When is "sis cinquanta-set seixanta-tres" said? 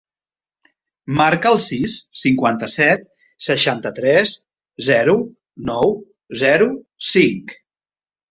1.65-4.33